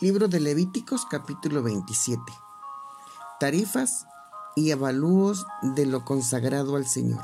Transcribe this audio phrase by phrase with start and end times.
[0.00, 2.22] Libro de Levíticos capítulo 27.
[3.38, 4.06] Tarifas
[4.56, 7.22] y avalúos de lo consagrado al Señor.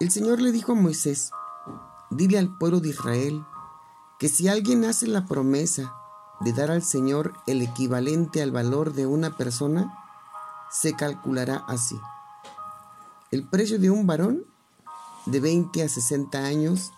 [0.00, 1.30] El Señor le dijo a Moisés,
[2.08, 3.44] dile al pueblo de Israel
[4.18, 5.92] que si alguien hace la promesa
[6.40, 9.98] de dar al Señor el equivalente al valor de una persona,
[10.70, 12.00] se calculará así.
[13.30, 14.46] El precio de un varón
[15.26, 16.90] de 20 a 60 años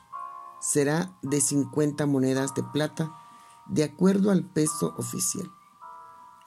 [0.61, 3.20] será de 50 monedas de plata
[3.71, 5.49] de acuerdo al peso oficial,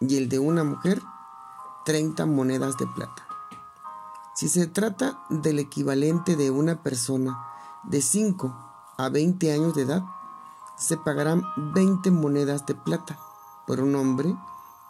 [0.01, 1.01] y el de una mujer
[1.85, 3.25] 30 monedas de plata.
[4.35, 7.39] Si se trata del equivalente de una persona
[7.83, 8.53] de 5
[8.97, 10.03] a 20 años de edad,
[10.77, 13.17] se pagarán 20 monedas de plata
[13.67, 14.35] por un hombre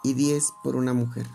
[0.02, 1.30] y 10 por una mujer.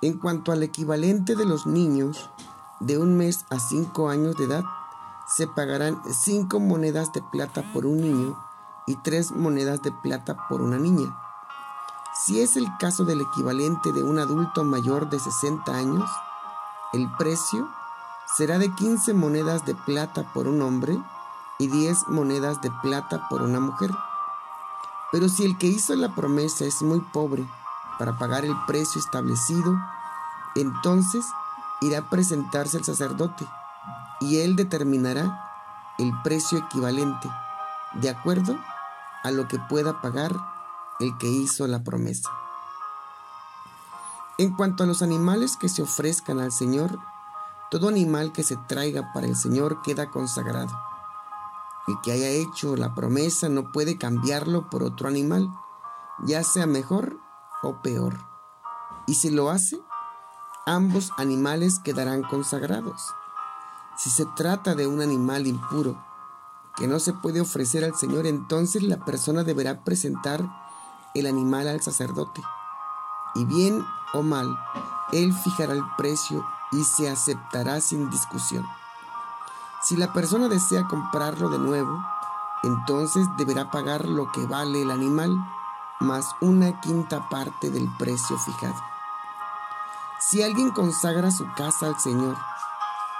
[0.00, 2.30] En cuanto al equivalente de los niños
[2.78, 4.64] de un mes a 5 años de edad,
[5.26, 8.47] se pagarán 5 monedas de plata por un niño
[8.88, 11.14] y tres monedas de plata por una niña.
[12.24, 16.10] Si es el caso del equivalente de un adulto mayor de 60 años,
[16.94, 17.68] el precio
[18.34, 20.98] será de 15 monedas de plata por un hombre
[21.58, 23.90] y 10 monedas de plata por una mujer.
[25.12, 27.46] Pero si el que hizo la promesa es muy pobre
[27.98, 29.78] para pagar el precio establecido,
[30.54, 31.26] entonces
[31.82, 33.46] irá a presentarse el sacerdote
[34.20, 35.44] y él determinará
[35.98, 37.28] el precio equivalente,
[37.92, 38.58] de acuerdo
[39.24, 40.34] a lo que pueda pagar
[41.00, 42.30] el que hizo la promesa.
[44.38, 46.98] En cuanto a los animales que se ofrezcan al Señor,
[47.70, 50.76] todo animal que se traiga para el Señor queda consagrado.
[51.86, 55.50] El que haya hecho la promesa no puede cambiarlo por otro animal,
[56.24, 57.18] ya sea mejor
[57.62, 58.18] o peor.
[59.06, 59.80] Y si lo hace,
[60.66, 63.14] ambos animales quedarán consagrados.
[63.96, 66.00] Si se trata de un animal impuro,
[66.76, 70.44] que no se puede ofrecer al Señor, entonces la persona deberá presentar
[71.14, 72.42] el animal al sacerdote.
[73.34, 74.58] Y bien o mal,
[75.12, 78.66] él fijará el precio y se aceptará sin discusión.
[79.82, 82.02] Si la persona desea comprarlo de nuevo,
[82.62, 85.30] entonces deberá pagar lo que vale el animal
[86.00, 88.74] más una quinta parte del precio fijado.
[90.20, 92.36] Si alguien consagra su casa al Señor,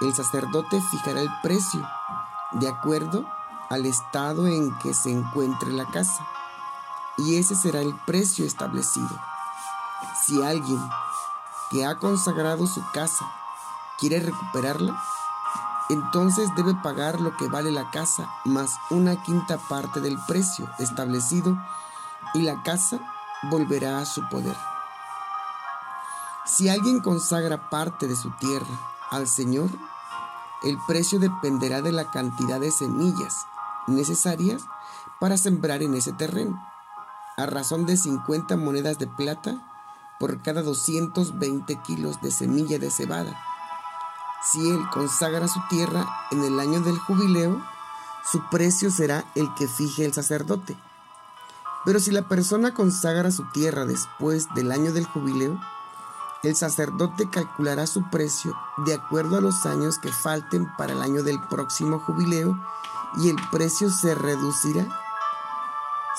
[0.01, 1.81] el sacerdote fijará el precio
[2.53, 3.25] de acuerdo
[3.69, 6.27] al estado en que se encuentre la casa,
[7.17, 9.09] y ese será el precio establecido.
[10.25, 10.81] Si alguien
[11.71, 13.31] que ha consagrado su casa
[13.99, 14.99] quiere recuperarla,
[15.91, 21.57] entonces debe pagar lo que vale la casa más una quinta parte del precio establecido
[22.34, 22.99] y la casa
[23.45, 24.57] volverá a su poder.
[26.45, 28.67] Si alguien consagra parte de su tierra
[29.11, 29.71] al Señor,
[30.62, 33.47] el precio dependerá de la cantidad de semillas
[33.88, 34.62] necesarias
[35.21, 36.62] para sembrar en ese terreno,
[37.37, 39.65] a razón de 50 monedas de plata
[40.19, 43.38] por cada 220 kilos de semilla de cebada.
[44.43, 47.60] Si él consagra su tierra en el año del jubileo,
[48.31, 50.77] su precio será el que fije el sacerdote.
[51.84, 55.59] Pero si la persona consagra su tierra después del año del jubileo,
[56.43, 58.56] el sacerdote calculará su precio
[58.87, 62.56] de acuerdo a los años que falten para el año del próximo jubileo
[63.17, 64.87] y el precio se reducirá.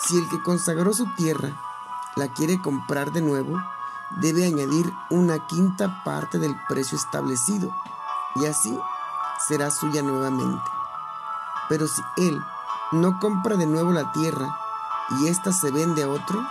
[0.03, 1.49] Si el que consagró su tierra
[2.15, 3.57] la quiere comprar de nuevo,
[4.17, 7.69] debe añadir una quinta parte del precio establecido
[8.35, 8.77] y así
[9.47, 10.63] será suya nuevamente.
[11.67, 12.41] Pero si él
[12.91, 14.57] no compra de nuevo la tierra
[15.19, 16.43] y ésta se vende a otro,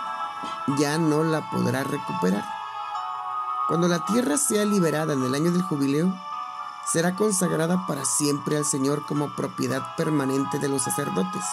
[0.77, 2.45] ya no la podrá recuperar.
[3.67, 6.13] Cuando la tierra sea liberada en el año del jubileo,
[6.91, 11.43] será consagrada para siempre al Señor como propiedad permanente de los sacerdotes.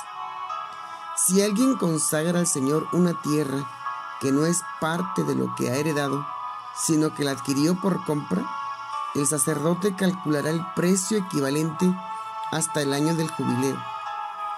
[1.17, 3.69] Si alguien consagra al Señor una tierra
[4.21, 6.27] que no es parte de lo que ha heredado,
[6.75, 8.45] sino que la adquirió por compra,
[9.15, 11.87] el sacerdote calculará el precio equivalente
[12.51, 13.77] hasta el año del jubileo,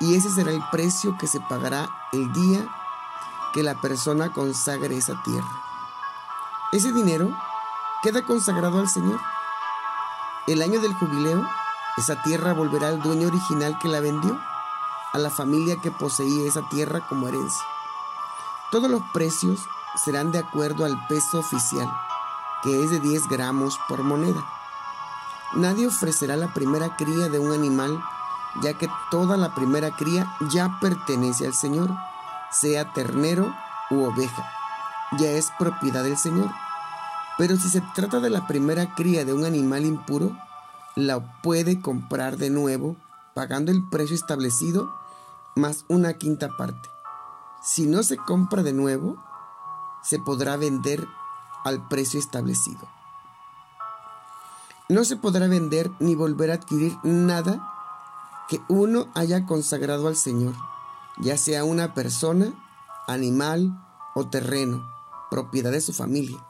[0.00, 2.68] y ese será el precio que se pagará el día
[3.52, 5.62] que la persona consagre esa tierra.
[6.70, 7.36] Ese dinero
[8.02, 9.18] queda consagrado al Señor
[10.48, 11.46] el año del jubileo,
[11.98, 14.38] esa tierra volverá al dueño original que la vendió,
[15.12, 17.64] a la familia que poseía esa tierra como herencia.
[18.70, 19.60] Todos los precios
[20.04, 21.90] serán de acuerdo al peso oficial,
[22.62, 24.44] que es de 10 gramos por moneda.
[25.54, 28.02] Nadie ofrecerá la primera cría de un animal,
[28.62, 31.90] ya que toda la primera cría ya pertenece al Señor,
[32.50, 33.54] sea ternero
[33.90, 34.50] u oveja,
[35.18, 36.50] ya es propiedad del Señor.
[37.38, 40.36] Pero si se trata de la primera cría de un animal impuro,
[40.96, 42.96] la puede comprar de nuevo
[43.34, 44.92] pagando el precio establecido
[45.54, 46.88] más una quinta parte.
[47.62, 49.22] si no se compra de nuevo,
[50.02, 51.06] se podrá vender
[51.64, 52.88] al precio establecido.
[54.88, 57.60] No se podrá vender ni volver a adquirir nada
[58.48, 60.54] que uno haya consagrado al Señor,
[61.18, 62.52] ya sea una persona,
[63.06, 64.88] animal o terreno,
[65.30, 66.47] propiedad de su familia.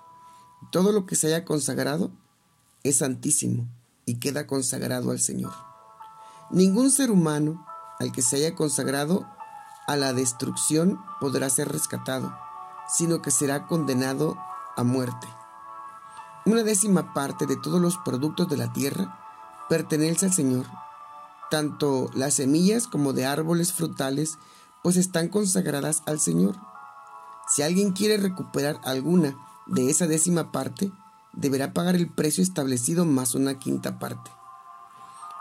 [0.71, 2.11] Todo lo que se haya consagrado
[2.83, 3.67] es santísimo
[4.05, 5.53] y queda consagrado al Señor.
[6.51, 7.67] Ningún ser humano
[7.99, 9.27] al que se haya consagrado
[9.87, 12.37] a la destrucción podrá ser rescatado,
[12.89, 14.39] sino que será condenado
[14.77, 15.27] a muerte.
[16.45, 19.19] Una décima parte de todos los productos de la tierra
[19.69, 20.67] pertenece al Señor,
[21.51, 24.39] tanto las semillas como de árboles frutales,
[24.83, 26.57] pues están consagradas al Señor.
[27.49, 29.37] Si alguien quiere recuperar alguna
[29.69, 30.91] de esa décima parte,
[31.33, 34.31] deberá pagar el precio establecido más una quinta parte.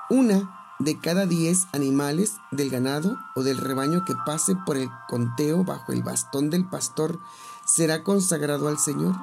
[0.10, 5.64] Una de cada diez animales del ganado o del rebaño que pase por el conteo
[5.64, 7.20] bajo el bastón del pastor
[7.66, 9.16] será consagrado al Señor,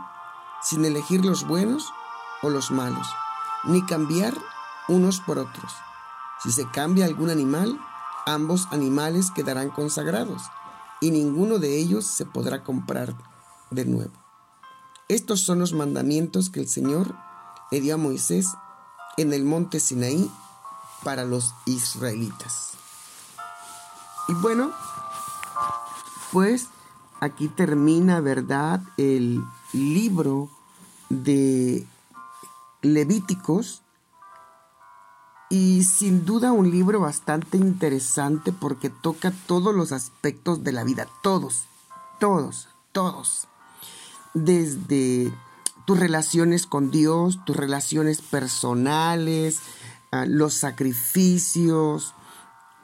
[0.63, 1.93] sin elegir los buenos
[2.43, 3.07] o los malos,
[3.65, 4.35] ni cambiar
[4.89, 5.73] unos por otros.
[6.43, 7.79] Si se cambia algún animal,
[8.27, 10.43] ambos animales quedarán consagrados,
[11.01, 13.15] y ninguno de ellos se podrá comprar
[13.71, 14.24] de nuevo.
[15.09, 17.15] Estos son los mandamientos que el Señor
[17.71, 18.55] le dio a Moisés
[19.19, 20.31] en el monte Sinaí
[21.03, 22.71] para los israelitas.
[24.29, 24.73] Y bueno,
[26.33, 26.69] pues
[27.21, 30.49] aquí termina, ¿verdad?, el libro
[31.11, 31.87] de
[32.81, 33.83] Levíticos.
[35.51, 41.07] Y sin duda un libro bastante interesante porque toca todos los aspectos de la vida,
[41.23, 41.65] todos,
[42.19, 43.47] todos, todos.
[44.35, 45.33] Desde
[45.87, 49.61] tus relaciones con Dios, tus relaciones personales,
[50.15, 52.15] Ah, los sacrificios,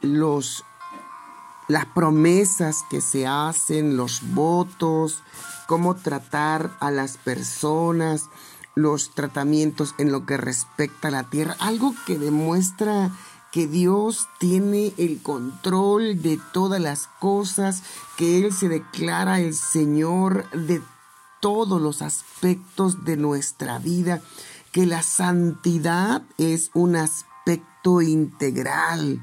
[0.01, 0.65] los,
[1.69, 5.23] las promesas que se hacen, los votos,
[5.69, 8.31] cómo tratar a las personas,
[8.75, 13.13] los tratamientos en lo que respecta a la tierra, algo que demuestra
[13.53, 17.85] que Dios tiene el control de todas las cosas,
[18.17, 20.83] que Él se declara el Señor de
[21.41, 24.21] todos los aspectos de nuestra vida
[24.73, 29.23] que la santidad es un aspecto integral.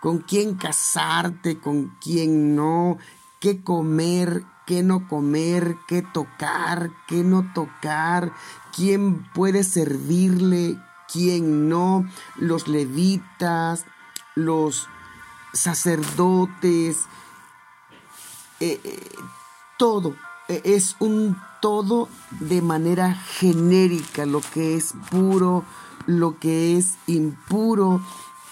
[0.00, 2.98] Con quién casarte, con quién no,
[3.40, 8.32] qué comer, qué no comer, qué tocar, qué no tocar,
[8.74, 10.78] quién puede servirle,
[11.10, 12.04] quién no,
[12.36, 13.86] los levitas,
[14.34, 14.88] los
[15.52, 16.98] sacerdotes,
[18.60, 19.10] eh, eh,
[19.78, 20.14] todo,
[20.48, 25.64] es un todo de manera genérica, lo que es puro,
[26.06, 28.00] lo que es impuro,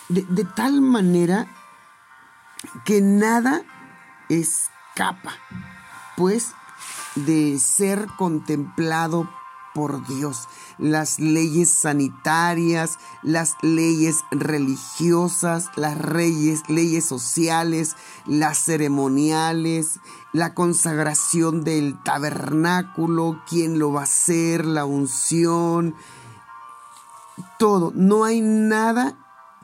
[0.08, 1.46] de, tal manera
[2.84, 3.62] que nada
[4.28, 5.32] escapa,
[6.16, 6.52] pues,
[7.14, 9.30] de ser contemplado
[9.74, 10.48] por Dios.
[10.78, 20.00] Las leyes sanitarias, las leyes religiosas, las leyes, sociales, las ceremoniales,
[20.32, 25.94] la consagración del tabernáculo, quién lo va a hacer, la unción,
[27.58, 27.92] todo.
[27.94, 29.18] No hay nada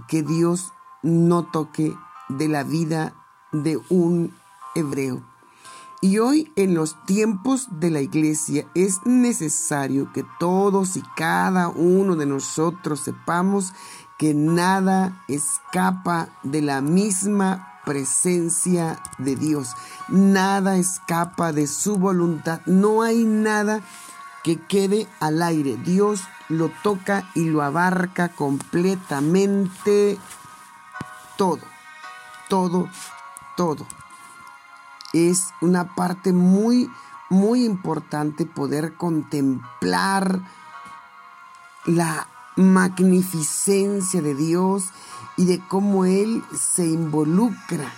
[0.08, 0.72] que Dios
[1.02, 1.96] no toque
[2.28, 3.14] de la vida
[3.52, 4.34] de un
[4.74, 5.29] hebreo.
[6.02, 12.16] Y hoy en los tiempos de la iglesia es necesario que todos y cada uno
[12.16, 13.74] de nosotros sepamos
[14.16, 19.74] que nada escapa de la misma presencia de Dios.
[20.08, 22.62] Nada escapa de su voluntad.
[22.64, 23.82] No hay nada
[24.42, 25.76] que quede al aire.
[25.76, 30.18] Dios lo toca y lo abarca completamente
[31.36, 31.60] todo.
[32.48, 32.88] Todo,
[33.54, 33.86] todo
[35.12, 36.90] es una parte muy,
[37.28, 40.40] muy importante poder contemplar
[41.86, 44.90] la magnificencia de Dios
[45.36, 47.92] y de cómo Él se involucra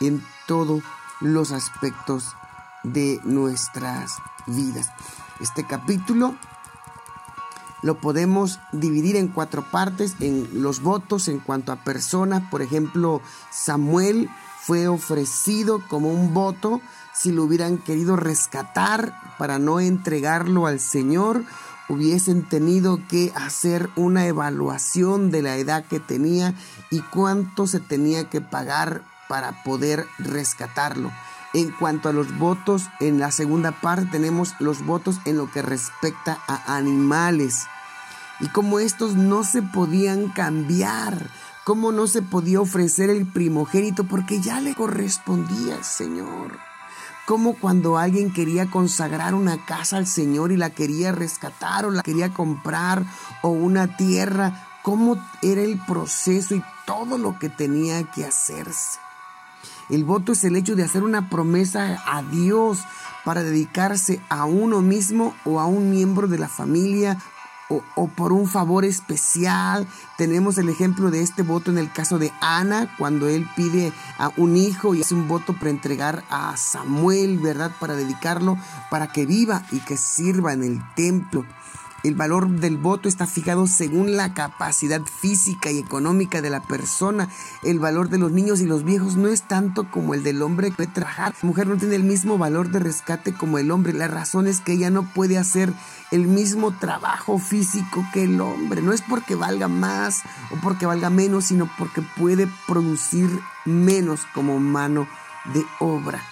[0.00, 0.82] en todos
[1.20, 2.34] los aspectos
[2.82, 4.90] de nuestras vidas.
[5.40, 6.34] Este capítulo
[7.82, 13.20] lo podemos dividir en cuatro partes, en los votos en cuanto a personas, por ejemplo,
[13.50, 14.30] Samuel
[14.66, 16.80] fue ofrecido como un voto
[17.14, 21.44] si lo hubieran querido rescatar para no entregarlo al Señor,
[21.88, 26.52] hubiesen tenido que hacer una evaluación de la edad que tenía
[26.90, 31.12] y cuánto se tenía que pagar para poder rescatarlo.
[31.54, 35.62] En cuanto a los votos, en la segunda parte tenemos los votos en lo que
[35.62, 37.66] respecta a animales
[38.40, 41.30] y como estos no se podían cambiar
[41.66, 46.60] cómo no se podía ofrecer el primogénito porque ya le correspondía Señor.
[47.26, 52.04] como cuando alguien quería consagrar una casa al Señor y la quería rescatar o la
[52.04, 53.04] quería comprar
[53.42, 59.00] o una tierra, cómo era el proceso y todo lo que tenía que hacerse.
[59.90, 62.78] El voto es el hecho de hacer una promesa a Dios
[63.24, 67.18] para dedicarse a uno mismo o a un miembro de la familia
[67.68, 69.86] o, por un favor especial.
[70.16, 74.30] Tenemos el ejemplo de este voto en el caso de Ana, cuando él pide a
[74.36, 77.72] un hijo y hace un voto para entregar a Samuel, ¿verdad?
[77.78, 78.56] Para dedicarlo,
[78.90, 81.44] para que viva y que sirva en el templo.
[82.06, 87.28] El valor del voto está fijado según la capacidad física y económica de la persona.
[87.64, 90.70] El valor de los niños y los viejos no es tanto como el del hombre
[90.70, 91.34] que puede trabajar.
[91.42, 93.92] La mujer no tiene el mismo valor de rescate como el hombre.
[93.92, 95.72] La razón es que ella no puede hacer
[96.12, 98.82] el mismo trabajo físico que el hombre.
[98.82, 100.22] No es porque valga más
[100.52, 103.28] o porque valga menos, sino porque puede producir
[103.64, 105.08] menos como mano
[105.52, 106.22] de obra.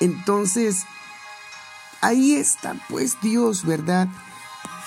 [0.00, 0.84] Entonces,
[2.04, 4.08] ahí está pues Dios, ¿verdad?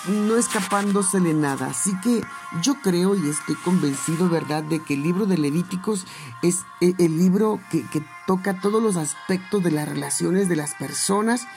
[0.08, 1.68] No escapándosele nada.
[1.68, 2.22] Así que
[2.62, 6.06] yo creo y estoy convencido, ¿verdad?, de que el libro de Levíticos
[6.42, 10.76] es eh, el libro que, que toca todos los aspectos de las relaciones de las
[10.76, 11.48] personas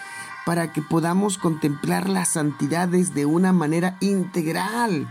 [0.47, 5.07] para que podamos contemplar las santidades de una manera integral.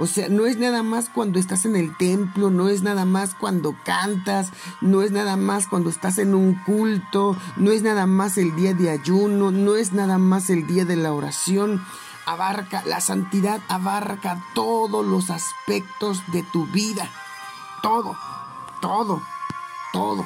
[0.00, 3.34] O sea, no es nada más cuando estás en el templo, no es nada más
[3.34, 8.38] cuando cantas, no es nada más cuando estás en un culto, no es nada más
[8.38, 11.84] el día de ayuno, no es nada más el día de la oración.
[12.24, 17.10] Abarca, la santidad abarca todos los aspectos de tu vida.
[17.82, 18.16] Todo,
[18.80, 19.20] todo,
[19.92, 20.24] todo.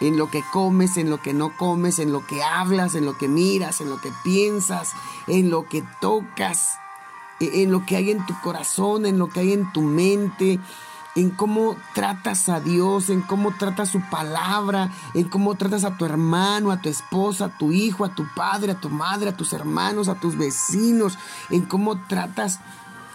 [0.00, 3.16] En lo que comes, en lo que no comes, en lo que hablas, en lo
[3.16, 4.92] que miras, en lo que piensas,
[5.28, 6.76] en lo que tocas
[7.40, 10.60] en lo que hay en tu corazón, en lo que hay en tu mente,
[11.14, 16.04] en cómo tratas a Dios, en cómo tratas su palabra, en cómo tratas a tu
[16.04, 19.52] hermano, a tu esposa, a tu hijo, a tu padre, a tu madre, a tus
[19.52, 21.18] hermanos, a tus vecinos,
[21.50, 22.60] en cómo tratas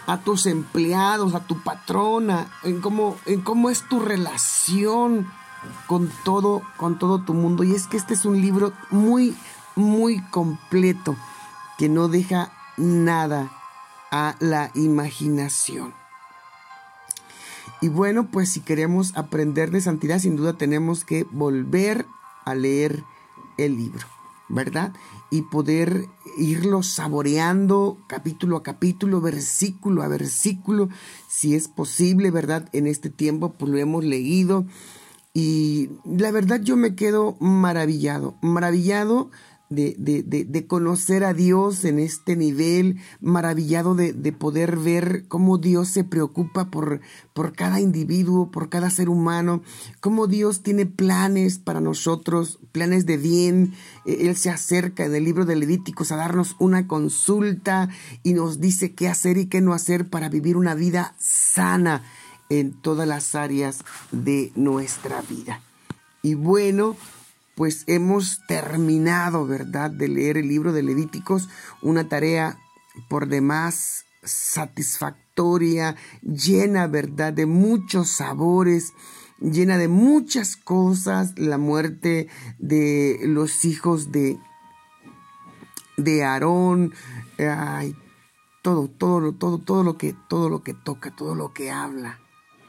[0.06, 5.26] a tus empleados, a tu patrona, en cómo, en cómo es tu relación
[5.86, 7.64] con todo, con todo tu mundo.
[7.64, 9.34] Y es que este es un libro muy,
[9.76, 11.16] muy completo,
[11.78, 13.50] que no deja nada
[14.16, 15.92] a la imaginación.
[17.80, 22.06] Y bueno, pues si queremos aprender de santidad, sin duda tenemos que volver
[22.44, 23.02] a leer
[23.58, 24.06] el libro,
[24.48, 24.92] ¿verdad?
[25.32, 26.06] Y poder
[26.38, 30.90] irlo saboreando capítulo a capítulo, versículo a versículo,
[31.28, 32.68] si es posible, ¿verdad?
[32.72, 34.64] En este tiempo, pues lo hemos leído.
[35.32, 39.32] Y la verdad yo me quedo maravillado, maravillado
[39.70, 46.70] de, conocer a Dios en este nivel, maravillado de, poder ver cómo Dios se preocupa
[46.70, 47.00] por,
[47.32, 49.62] por cada individuo, por cada ser humano,
[50.00, 53.74] cómo Dios tiene planes para nosotros, planes de bien.
[54.06, 57.88] E, Él se acerca en el libro de Levíticos a darnos una consulta
[58.22, 62.02] y nos dice qué hacer y qué no hacer para vivir una vida sana
[62.48, 65.60] en todas las áreas de nuestra vida.
[66.22, 66.96] Y bueno,
[67.54, 71.48] pues hemos terminado, ¿verdad?, de leer el libro de Levíticos,
[71.82, 72.58] una tarea
[73.08, 78.92] por demás satisfactoria, llena, ¿verdad?, de muchos sabores,
[79.40, 84.38] llena de muchas cosas, la muerte de los hijos de,
[85.96, 86.92] de Aarón,
[87.38, 87.94] ay,
[88.62, 92.18] todo, todo, todo, todo lo que, todo lo que toca, todo lo que habla.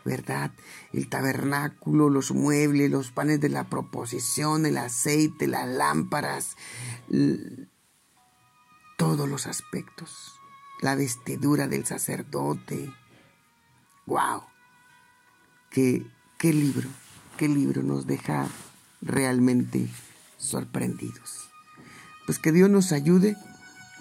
[0.05, 0.51] ¿Verdad?
[0.93, 6.55] El tabernáculo, los muebles, los panes de la proposición, el aceite, las lámparas,
[8.97, 10.35] todos los aspectos,
[10.81, 12.93] la vestidura del sacerdote.
[14.05, 14.43] ¡Wow!
[15.71, 16.05] ¿Qué,
[16.37, 16.87] qué libro,
[17.37, 18.47] qué libro nos deja
[19.01, 19.89] realmente
[20.37, 21.49] sorprendidos.
[22.25, 23.35] Pues que Dios nos ayude,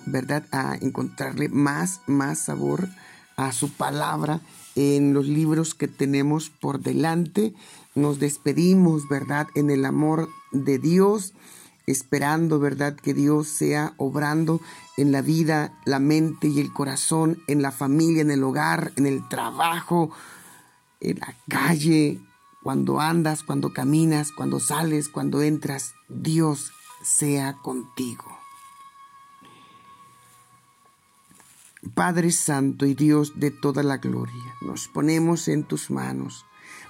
[0.07, 2.89] ¿verdad?, a encontrarle más, más sabor
[3.37, 4.41] a su palabra
[4.77, 7.55] en los libros que tenemos por delante.
[7.95, 11.33] Nos despedimos, ¿verdad?, en el amor de Dios,
[11.87, 14.61] esperando, ¿verdad?, que Dios sea obrando
[14.97, 19.07] en la vida, la mente y el corazón, en la familia, en el hogar, en
[19.07, 20.11] el trabajo,
[21.01, 22.21] en la calle,
[22.63, 25.95] cuando andas, cuando caminas, cuando sales, cuando entras.
[26.09, 26.73] Dios
[27.03, 28.44] sea contigo.
[31.85, 36.47] Padre Santo y Dios de toda la gloria, nos ponemos en tus manos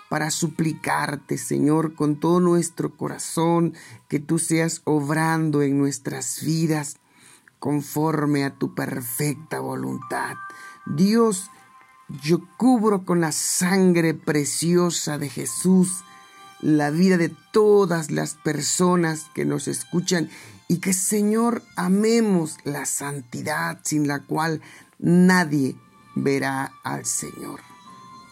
[0.09, 3.75] para suplicarte, Señor, con todo nuestro corazón,
[4.09, 6.99] que tú seas obrando en nuestras vidas
[7.59, 10.37] conforme a tu perfecta voluntad.
[10.87, 11.51] Dios,
[12.23, 16.05] yo cubro con la sangre preciosa de Jesús
[16.61, 20.31] la vida de todas las personas que nos escuchan
[20.69, 24.63] y que Señor amemos la santidad sin la cual
[24.99, 25.77] nadie
[26.15, 27.61] verá al Señor.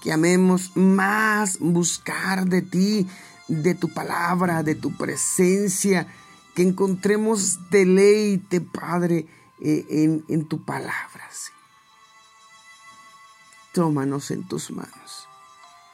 [0.02, 3.06] Que amemos más buscar de ti,
[3.48, 6.06] de tu palabra, de tu presencia,
[6.54, 9.26] que encontremos deleite, Padre,
[9.60, 11.12] eh, en, en, tu palabra.
[13.72, 15.28] Tómanos en tus manos.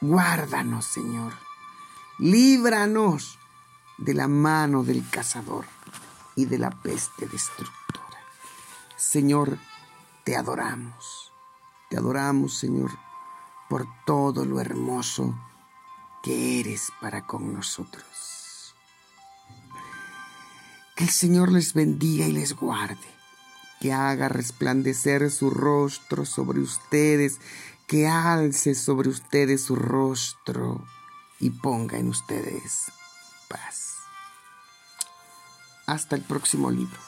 [0.00, 1.32] Guárdanos, Señor.
[2.18, 3.38] Líbranos
[3.98, 5.77] de la mano del cazador
[6.38, 8.20] y de la peste destructora.
[8.96, 9.58] Señor,
[10.24, 11.32] te adoramos.
[11.90, 12.92] Te adoramos, Señor,
[13.68, 15.34] por todo lo hermoso
[16.22, 18.76] que eres para con nosotros.
[20.94, 23.08] Que el Señor les bendiga y les guarde
[23.80, 27.40] que haga resplandecer su rostro sobre ustedes,
[27.88, 30.84] que alce sobre ustedes su rostro
[31.40, 32.92] y ponga en ustedes
[33.48, 33.87] paz.
[35.88, 37.07] Hasta el próximo libro.